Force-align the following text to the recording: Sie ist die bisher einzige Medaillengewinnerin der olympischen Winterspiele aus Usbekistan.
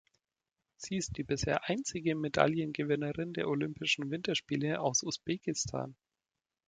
Sie 0.77 0.97
ist 0.97 1.15
die 1.17 1.23
bisher 1.23 1.69
einzige 1.69 2.15
Medaillengewinnerin 2.15 3.33
der 3.33 3.47
olympischen 3.47 4.09
Winterspiele 4.09 4.79
aus 4.81 5.03
Usbekistan. 5.03 5.95